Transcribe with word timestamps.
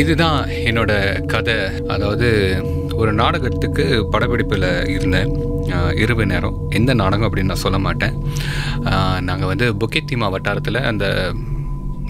இதுதான் 0.00 0.40
என்னோட 0.68 0.92
கதை. 1.32 1.56
அதாவது 1.94 2.28
ஒரு 3.00 3.12
நாடகத்துக்கு 3.20 3.84
படப்பிடிப்பில் 4.12 4.66
இருந்தேன் 4.94 5.30
இரவு 6.02 6.24
நேரம். 6.32 6.56
எந்த 6.78 6.92
நாடகம் 7.00 7.26
அப்படின்னு 7.28 7.52
நான் 7.52 7.64
சொல்ல 7.64 7.78
மாட்டேன். 7.86 8.16
நாங்கள் 9.28 9.50
வந்து 9.52 9.66
புக்கெத்திமா 9.80 10.28
வட்டாரத்தில் 10.34 10.86
அந்த 10.90 11.06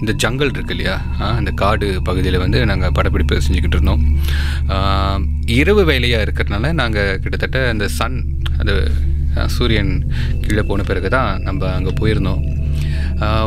இந்த 0.01 0.13
ஜங்கல் 0.23 0.53
இருக்கு 0.55 0.73
இல்லையா? 0.75 0.95
அந்த 1.39 1.51
காடு 1.61 1.87
பகுதியில் 2.07 2.43
வந்து 2.43 2.59
நாங்கள் 2.69 2.93
படப்பிடிப்பு 2.97 3.43
செஞ்சுக்கிட்டு 3.47 3.77
இருந்தோம். 3.77 4.03
இரவு 5.59 5.83
வேலையாக 5.91 6.25
இருக்கிறதுனால 6.25 6.71
நாங்கள் 6.81 7.19
கிட்டத்தட்ட 7.23 7.59
அந்த 7.73 7.87
சன் 7.97 8.17
அது 8.61 8.75
சூரியன் 9.55 9.93
கீழே 10.45 10.63
போன 10.69 10.85
பிறகு 10.89 11.09
தான் 11.17 11.29
நம்ம 11.47 11.69
அங்கே 11.77 11.93
போயிருந்தோம். 11.99 12.41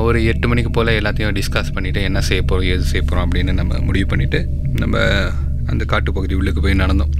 ஒரு 0.06 0.24
எட்டு 0.24 0.48
மணிக்கு 0.48 0.70
போல் 0.70 0.98
எல்லாத்தையும் 1.00 1.36
டிஸ்கஸ் 1.38 1.74
பண்ணிவிட்டு 1.76 2.02
என்ன 2.02 2.20
செய்ய 2.20 2.42
போகிறோம் 2.42 2.70
எது 2.74 2.84
செய்ய 2.92 3.02
போகிறோம் 3.04 3.26
அப்படின்னு 3.26 3.52
நம்ம 3.52 3.78
முடிவு 3.78 4.16
பண்ணிவிட்டு 4.16 4.40
நம்ம 4.82 4.96
அந்த 5.72 5.84
காட்டுப்பகுதி 5.84 6.34
உள்ளுக்கு 6.38 6.60
போய் 6.60 6.74
நடந்தோம். 6.74 7.12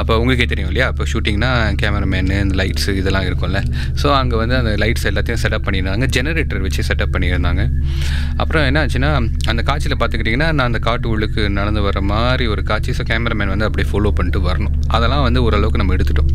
அப்போ 0.00 0.18
உங்களுக்கே 0.18 0.44
தெரியும் 0.44 0.70
இல்லையா? 0.70 0.86
அப்போ 0.86 1.04
ஷூட்டிங்னா 1.12 1.50
கேமராமேனு 1.80 2.36
இந்த 2.44 2.54
லைட்ஸு 2.60 2.92
இதெல்லாம் 3.00 3.26
இருக்கும்ல. 3.28 3.60
ஸோ 4.02 4.06
அங்கே 4.18 4.36
வந்து 4.36 4.56
அந்த 4.56 4.70
லைட்ஸ் 4.82 5.06
எல்லாத்தையும் 5.10 5.42
செட்டப் 5.42 5.66
பண்ணியிருந்தாங்க. 5.66 6.06
ஜெனரேட்டர் 6.16 6.60
வச்சு 6.60 6.82
செட்டப் 6.88 7.12
பண்ணியிருந்தாங்க. 7.16 7.64
அப்புறம் 8.36 8.64
என்ன 8.64 8.86
ஆச்சுன்னா 8.86 9.10
அந்த 9.46 9.62
காட்சியில் 9.62 9.98
பார்த்துக்கிட்டிங்கன்னா 9.98 10.48
நான் 10.52 10.68
அந்த 10.70 10.78
காட்டு 10.78 11.08
உள்ளுக்கு 11.08 11.50
நடந்து 11.50 11.80
வர 11.80 12.00
மாதிரி 12.00 12.46
ஒரு 12.46 12.62
காட்சி. 12.62 12.92
ஸோ 12.92 13.04
கேமராமேன் 13.12 13.54
வந்து 13.54 13.64
அப்படியே 13.64 13.90
ஃபாலோ 13.92 14.12
பண்ணிட்டு 14.20 14.42
வரணும். 14.50 14.76
அதெல்லாம் 14.88 15.22
வந்து 15.22 15.42
ஓரளவுக்கு 15.42 15.78
நம்ம 15.78 15.96
எடுத்துட்டோம். 15.96 16.32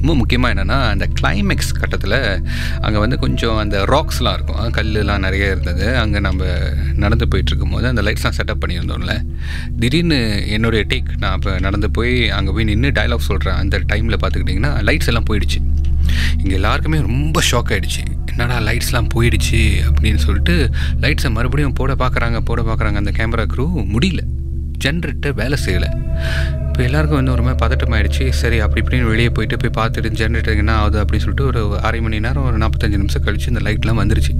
ரொம்ப 0.00 0.14
முக்கியமாக 0.14 0.54
என்னென்னா 0.54 0.78
அந்த 0.92 1.08
கிளைமேக்ஸ் 1.20 1.72
கட்டத்தில் 1.80 2.18
அங்கே 2.80 2.98
வந்து 2.98 3.18
கொஞ்சம் 3.18 3.56
அந்த 3.56 3.76
ராக்ஸ்லாம் 3.94 4.36
இருக்கும். 4.38 4.62
கல்லுலாம் 4.78 5.24
நிறைய 5.26 5.46
இருந்தது. 5.46 5.86
அங்கே 5.98 6.20
நம்ம 6.20 6.44
நடந்து 6.96 7.28
போயிட்டுருக்கும் 7.32 7.70
போது 7.70 7.86
அந்த 7.86 8.02
லைட்ஸ்லாம் 8.02 8.36
செட்டப் 8.38 8.62
பண்ணியிருந்தோம்ல. 8.62 9.14
திடீர்னு 9.78 10.20
என்னுடைய 10.48 10.84
டேக் 10.88 11.10
நான் 11.18 11.32
அப்போ 11.32 11.58
நடந்து 11.58 11.90
போய் 11.90 12.30
அங்கே 12.30 12.50
போய் 12.50 12.64
நின்று 12.64 12.90
டைலாக் 12.90 13.28
சொல்கிறேன் 13.30 13.54
அந்த 13.54 13.78
டைமில் 13.92 14.20
பார்த்துக்கிட்டிங்கன்னா 14.22 14.72
லைட்ஸ் 14.88 15.06
எல்லாம் 15.06 15.28
போயிடுச்சு. 15.30 15.60
இங்கே 16.38 16.54
எல்லாருக்குமே 16.60 16.98
ரொம்ப 16.98 17.40
ஷாக் 17.50 17.72
ஆகிடுச்சு 17.74 18.04
என்னடா 18.26 18.56
லைட்ஸ்லாம் 18.58 19.08
போயிடுச்சு? 19.14 19.60
அப்படின்னு 19.88 20.20
சொல்லிட்டு 20.26 20.54
லைட்ஸை 21.00 21.30
மறுபடியும் 21.30 21.72
போட 21.72 21.94
பார்க்குறாங்க 21.94 22.40
போட 22.40 22.62
பார்க்குறாங்க 22.62 23.02
அந்த 23.02 23.12
கேமரா 23.18 23.46
க்ரூ 23.54 23.66
முடியல. 23.94 24.22
ஜென்ரேட்டர் 24.84 25.34
வேலை 25.34 25.58
செய்யலை. 25.64 25.88
இப்போ 26.78 26.88
எல்லாருக்கும் 26.88 27.18
வந்து 27.18 27.32
ஒரு 27.34 27.42
மாதிரி 27.44 27.58
பதட்டம் 27.62 27.94
ஆயிடுச்சு. 27.94 28.24
சரி 28.40 28.58
அப்படி 28.64 28.80
இப்படின்னு 28.82 29.08
வெளியே 29.12 29.30
போயிட்டு 29.36 29.56
போய் 29.62 29.72
பார்த்துட்டு 29.78 30.10
ஜென்ரேட்டர் 30.20 30.60
என்ன 30.62 30.74
ஆகுது 30.82 30.98
அப்படின்னு 31.02 31.24
சொல்லிட்டு 31.24 31.46
ஒரு 31.50 31.60
அரை 31.88 32.00
மணி 32.04 32.18
நேரம் 32.26 32.44
ஒரு 32.50 32.58
நாற்பத்தஞ்சு 32.62 33.00
நிமிஷம் 33.00 33.24
கழிச்சு 33.24 33.48
இந்த 33.52 33.62
லைட்லாம் 33.66 33.98
வந்துருச்சு. 34.02 34.34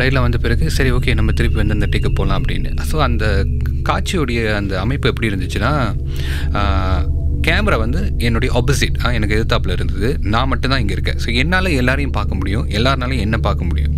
லைட்லாம் 0.00 0.26
வந்த 0.26 0.38
பிறகு 0.44 0.70
சரி 0.76 0.90
ஓகே 0.98 1.14
நம்ம 1.18 1.34
திருப்பி 1.40 1.60
வந்து 1.62 1.76
அந்த 1.78 1.88
டிக்கு 1.94 2.10
போகலாம் 2.20 2.38
அப்படின்னு. 2.40 2.70
ஸோ 2.92 2.96
அந்த 3.08 3.24
காட்சியுடைய 3.88 4.46
அந்த 4.60 4.80
அமைப்பு 4.84 5.10
எப்படி 5.12 5.30
இருந்துச்சுன்னா 5.32 5.72
கேமரா 7.48 7.78
வந்து 7.84 8.02
என்னுடைய 8.28 8.52
ஆப்போசிட் 8.60 8.96
எனக்கு 9.18 9.36
எதிர்த்தாப்பில் 9.38 9.76
இருந்தது. 9.78 10.10
நான் 10.36 10.50
மட்டும்தான் 10.52 10.82
இங்கே 10.84 10.96
இருக்கேன். 10.98 11.20
ஸோ 11.24 11.28
என்னால் 11.42 11.76
எல்லாரையும் 11.82 12.16
பார்க்க 12.20 12.40
முடியும். 12.40 12.66
எல்லாருனாலையும் 12.78 13.26
என்ன 13.28 13.38
பார்க்க 13.48 13.70
முடியும்? 13.72 13.94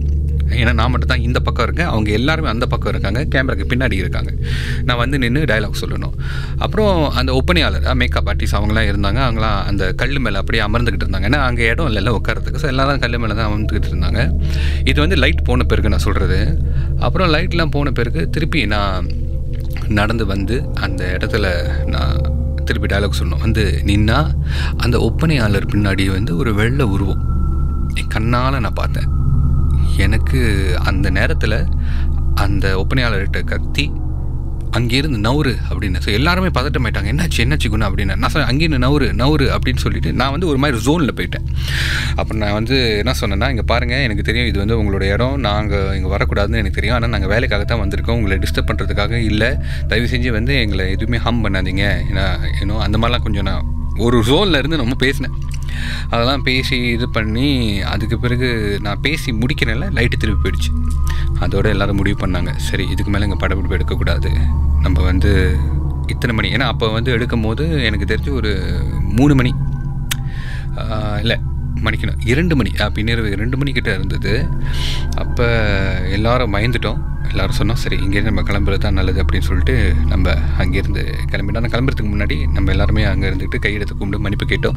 ஏன்னா 0.60 0.72
நான் 0.80 0.90
மட்டும் 0.90 1.12
தான் 1.12 1.24
இந்த 1.28 1.40
பக்கம் 1.40 1.66
இருக்கேன். 1.66 1.90
அவங்க 1.92 2.10
எல்லாருமே 2.10 2.48
அந்த 2.48 2.66
பக்கம் 2.66 2.92
இருக்காங்க. 2.94 3.20
கேமராக்கு 3.34 3.66
பின்னாடி 3.72 3.92
இருக்காங்க. 3.92 4.32
நான் 4.88 5.00
வந்து 5.02 5.18
நின்று 5.18 5.44
டயலாக் 5.44 5.80
சொல்லணும். 5.82 6.14
அப்புறம் 6.58 7.10
அந்த 7.10 7.32
ஒப்பனையாளர் 7.40 7.88
மேக்கப் 8.02 8.28
ஆர்டிஸ்ட் 8.32 8.58
அவங்களாம் 8.60 8.88
இருந்தாங்க. 8.92 9.20
அவங்களாம் 9.28 9.60
அந்த 9.70 9.92
கல் 9.92 10.18
மேலே 10.18 10.36
அப்படியே 10.36 10.64
அமர்ந்துக்கிட்டு 10.68 11.06
இருந்தாங்க. 11.06 11.28
ஏன்னா 11.32 11.42
அங்கே 11.48 11.66
இடம் 11.66 11.88
இல்லைல்ல 11.92 12.12
உட்காரத்துக்கு. 12.18 12.62
ஸோ 12.64 12.66
எல்லாரும் 12.66 12.98
கல் 12.98 13.18
மேலே 13.18 13.34
தான் 13.34 13.48
அமர்ந்துக்கிட்டு 13.50 13.90
இருந்தாங்க. 13.92 14.20
இது 14.84 14.98
வந்து 15.00 15.16
லைட் 15.16 15.44
போன 15.44 15.62
பிறகு 15.62 15.88
நான் 15.88 16.06
சொல்கிறது 16.08 16.40
அப்புறம் 16.98 17.30
லைட்லாம் 17.34 17.74
போன 17.78 17.90
பிறகு 17.90 18.30
திருப்பி 18.30 18.66
நான் 18.66 19.08
நடந்து 19.88 20.26
வந்து 20.26 20.56
அந்த 20.80 21.18
இடத்துல 21.18 21.46
நான் 21.86 22.16
திருப்பி 22.64 22.88
டயலாக் 22.92 23.20
சொன்னோம் 23.20 23.42
வந்து 23.44 23.82
நின்னா 23.88 24.18
அந்த 24.76 24.96
ஒப்பனையாளர் 24.98 25.70
பின்னாடி 25.72 26.04
வந்து 26.10 26.36
ஒரு 26.36 26.54
வெள்ளை 26.54 26.84
உருவம். 26.94 27.22
என் 28.00 28.12
கண்ணால் 28.14 28.60
நான் 28.66 28.80
பார்த்தேன். 28.82 29.08
எனக்கு 29.96 30.40
அந்த 30.84 31.10
நேரத்தில் 31.10 31.66
அந்த 32.34 32.66
ஒப்பனையாளர்கிட்ட 32.76 33.44
கத்தி 33.44 33.92
அங்கேருந்து 34.78 35.18
நவுறு 35.18 35.56
அப்படின்னு. 35.70 35.98
ஸோ 36.04 36.12
எல்லாருமே 36.12 36.46
பதட்டமாயிட்டாங்க 36.46 37.08
என்னாச்சு? 37.12 37.36
என்னாச்சு 37.36 37.68
குணா? 37.68 37.88
அப்படின்னு. 37.88 38.16
நான் 38.16 38.28
சொன்னேன் 38.28 38.50
அங்கேருந்து 38.50 38.86
நவுறு 38.86 39.12
நவுறு 39.12 39.46
அப்படின்னு 39.54 39.76
சொல்லிட்டு 39.76 40.12
நான் 40.12 40.30
வந்து 40.30 40.46
ஒரு 40.46 40.58
மாதிரி 40.58 40.80
ஜோனில் 40.84 41.14
போயிட்டேன். 41.16 41.44
அப்போ 42.16 42.34
நான் 42.34 42.52
வந்து 42.52 42.96
என்ன 42.96 43.14
சொன்னேன்னா 43.20 43.48
இங்கே 43.48 43.62
பாருங்கள் 43.62 44.00
எனக்கு 44.00 44.22
தெரியும் 44.22 44.46
இது 44.46 44.58
வந்து 44.58 44.82
உங்களோட 44.82 45.02
இடம். 45.02 45.38
நாங்கள் 45.38 45.96
இங்கே 45.96 46.16
வரக்கூடாதுன்னு 46.16 46.60
எனக்கு 46.62 46.70
தெரியும். 46.70 46.96
ஆனால் 46.96 47.08
நாங்கள் 47.08 47.28
வேலைக்காக 47.28 47.64
தான் 47.64 47.88
வந்திருக்கோம். 47.88 48.14
உங்களை 48.14 48.38
டிஸ்டர்ப் 48.38 48.70
பண்ணுறதுக்காக 48.72 49.12
இல்லை. 49.12 49.56
தயவு 49.88 50.06
செஞ்சு 50.06 50.30
வந்து 50.30 50.60
எங்களை 50.60 50.90
எதுவுமே 50.90 51.16
ஹம் 51.16 51.44
பண்ணாதீங்க. 51.44 52.02
ஏன்னா 52.10 52.38
ஏன்னோ 52.60 52.78
அந்த 52.78 52.98
மாதிரிலாம் 52.98 53.22
கொஞ்சம் 53.22 53.42
நான் 53.42 53.81
ஒரு 54.06 54.18
ஜோனில் 54.28 54.58
இருந்து 54.60 54.80
நம்ம 54.80 54.96
பேசினேன். 55.04 55.36
அதெல்லாம் 56.12 56.42
பேசி 56.48 56.76
இது 56.96 57.06
பண்ணி 57.16 57.48
அதுக்கு 57.92 58.16
பிறகு 58.24 58.48
நான் 58.86 59.02
பேசி 59.06 59.30
முடிக்கிறேன்ல 59.42 59.86
லைட்டு 59.98 60.20
திருப்பி 60.22 60.42
போயிடுச்சு. 60.42 60.70
அதோடு 61.44 61.68
எல்லோரும் 61.74 61.98
முடிவு 62.00 62.18
பண்ணாங்க. 62.24 62.52
சரி 62.68 62.84
இதுக்கு 62.94 63.12
மேலே 63.12 63.26
இங்கே 63.28 63.38
படப்பிடிப்பு 63.42 63.78
எடுக்கக்கூடாது. 63.78 64.30
நம்ம 64.86 64.98
வந்து 65.10 65.30
இத்தனை 66.12 66.34
மணி 66.36 66.48
ஏன்னா 66.56 66.66
அப்போ 66.72 66.86
வந்து 66.96 67.10
எடுக்கும் 67.16 67.46
போது 67.46 67.64
எனக்கு 67.88 68.10
தெரிஞ்சு 68.12 68.30
ஒரு 68.40 68.52
மூணு 69.18 69.34
மணி. 69.40 69.52
இல்லை 71.22 71.38
மணிக்கணும். 71.86 72.20
இரண்டு 72.32 72.54
மணி. 72.58 72.70
பின்னிரவு 72.96 73.30
ரெண்டு 73.42 73.56
மணிக்கிட்ட 73.60 73.90
இருந்தது. 73.98 74.34
அப்போ 75.22 75.46
எல்லோரும் 76.16 76.54
பயந்துட்டோம். 76.54 77.00
எல்லாரும் 77.32 77.56
சொன்னோம் 77.58 77.80
சரி 77.82 77.96
இங்கேருந்து 78.04 78.30
நம்ம 78.30 78.44
கிளம்புறது 78.48 78.80
தான் 78.84 78.96
நல்லது 79.00 79.20
அப்படின்னு 79.24 79.46
சொல்லிட்டு 79.48 79.74
நம்ம 80.12 80.34
அங்கேருந்து 80.62 81.02
கிளம்பிட்டோம். 81.32 81.60
ஆனால் 81.60 81.72
கிளம்புறதுக்கு 81.74 82.10
முன்னாடி 82.14 82.36
நம்ம 82.56 82.70
எல்லாருமே 82.74 83.02
அங்கே 83.12 83.26
இருந்துட்டு 83.30 83.58
கையெடுத்து 83.64 83.94
கும்பிட்டு 84.00 84.24
மன்னிப்பு 84.24 84.46
கேட்டோம். 84.52 84.76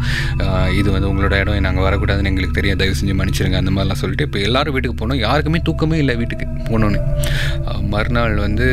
இது 0.79 0.87
வந்து 0.95 1.07
உங்களோட 1.11 1.35
இடம் 1.43 1.65
நாங்கள் 1.67 1.85
வரக்கூடாதுன்னு 1.87 2.31
எங்களுக்கு 2.31 2.57
தெரியும் 2.59 2.79
தயவு 2.81 2.97
செஞ்சு 2.99 3.15
மன்னிச்சிருங்க 3.19 3.59
அந்த 3.61 3.71
மாதிரிலாம் 3.75 4.01
சொல்லிட்டு 4.03 4.27
இப்போ 4.27 4.39
எல்லாரும் 4.47 4.75
வீட்டுக்கு 4.75 4.97
போனோம். 5.01 5.19
யாருக்குமே 5.25 5.61
தூக்கமே 5.69 5.99
இல்லை 6.03 6.15
வீட்டுக்கு 6.21 6.45
போனோன்னு. 6.69 7.01
மறுநாள் 7.93 8.35
வந்து 8.45 8.67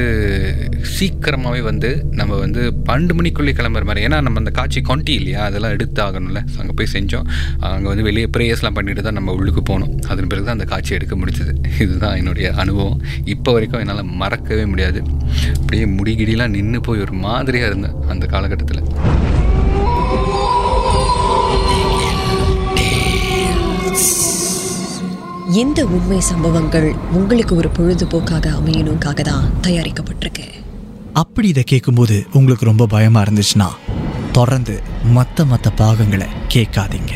சீக்கிரமாகவே 0.96 1.60
வந்து 1.70 1.90
நம்ம 2.20 2.38
வந்து 2.44 2.62
பன்னெண்டு 2.88 3.16
மணிக்குள்ளே 3.18 3.54
கிளம்புற 3.58 3.84
மாதிரி 3.90 4.04
ஏன்னா 4.08 4.20
நம்ம 4.26 4.40
அந்த 4.42 4.52
காட்சி 4.60 4.82
கொண்டி 4.90 5.12
இல்லையா? 5.20 5.40
அதெல்லாம் 5.48 5.74
எடுத்து 5.76 6.00
ஆகணும்ல 6.06 6.40
அங்கே 6.60 6.74
போய் 6.78 6.92
செஞ்சோம். 6.96 7.26
அங்கே 7.72 7.88
வந்து 7.92 8.06
வெளியே 8.08 8.28
ப்ரேயர்ஸ்லாம் 8.36 8.76
பண்ணிட்டு 8.78 9.04
தான் 9.08 9.18
நம்ம 9.20 9.36
உள்ளுக்கு 9.38 9.64
போனோம். 9.72 9.92
அதன் 10.12 10.30
பிறகு 10.32 10.46
தான் 10.48 10.56
அந்த 10.58 10.68
காட்சி 10.72 10.92
எடுக்க 10.98 11.14
முடிச்சது 11.22 11.54
இதுதான் 11.84 12.16
என்னுடைய 12.22 12.48
அனுபவம். 12.64 12.98
இப்போ 13.34 13.50
வரைக்கும் 13.56 13.71
என்னால் 13.78 14.02
மறக்கவே 14.02 14.64
முடியாது. 14.66 15.02
அப்படியே 15.60 15.84
முடிகிடிலாம் 15.84 16.54
நின்று 16.56 16.80
போய் 16.80 17.00
ஒரு 17.00 17.12
மாதிரியாக 17.12 17.70
இருந்தேன் 17.70 18.08
அந்த 18.08 18.26
காலகட்டத்தில். 18.26 18.84
இந்த 25.62 25.84
உண்மை 25.84 26.20
சம்பவங்கள் 26.20 26.94
உங்களுக்கு 27.12 27.56
ஒரு 27.56 27.68
பொழுதுபோக்காக 27.78 28.46
அமையணுக்காக 28.58 29.20
தான் 29.20 29.52
தயாரிக்கப்பட்டிருக்கு? 29.62 30.46
அப்படி 31.12 31.48
இதை 31.48 31.62
கேட்கும்போது 31.62 32.26
உங்களுக்கு 32.32 32.64
ரொம்ப 32.64 32.86
பயமா 32.86 33.22
இருந்துச்சுன்னா 33.22 33.68
தொடர்ந்து 34.32 34.82
மற்ற 35.04 35.44
மற்ற 35.44 35.70
பாகங்களை 35.70 36.26
கேட்காதீங்க. 36.48 37.14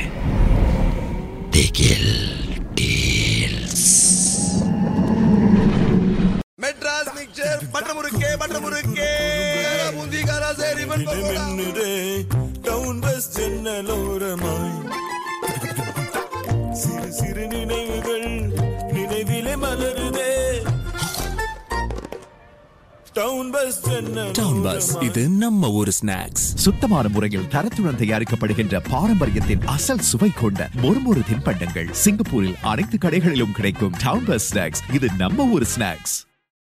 திகில் 1.50 2.34
சரிவன் 2.76 3.05
மின்னுதே 10.98 11.92
டவுன் 12.66 13.00
பஸ் 13.00 13.26
ஜன்னலோரமாய் 13.34 14.76
சிறு 16.80 17.08
சிறு 17.16 17.44
நினைவுகள் 17.52 18.28
நினைவிலே 18.94 19.54
மலருதே 19.62 20.30
டவுன் 23.12 23.50
பஸ் 23.50 23.78
டவுன் 24.34 24.62
பஸ் 24.64 24.88
இது 25.06 25.24
நம்ம 25.36 25.70
ஒரு 25.72 25.92
ஸ்நாக்ஸ் 25.98 26.46
சுத்தமான 26.64 27.08
முறையில் 27.08 27.48
தரத்துடன் 27.48 28.00
தயாரிக்கப்படுகின்ற 28.02 28.80
பாரம்பரியத்தின் 28.88 29.66
அசல் 29.74 30.06
சுவை 30.10 30.30
கொண்ட 30.34 30.68
மொறுமொறு 30.76 31.24
தின்பண்டங்கள் 31.28 31.90
சிங்கப்பூரில் 32.02 32.60
அனைத்து 32.66 32.98
கடைகளிலும் 32.98 33.54
கிடைக்கும் 33.54 33.98
டவுன் 34.04 34.28
பஸ் 34.30 34.48
ஸ்நாக்ஸ் 34.50 34.84
இது 34.92 35.10
நம்ம 35.16 35.48
ஒரு 35.52 35.68
ஸ்நாக்ஸ் 35.72 36.16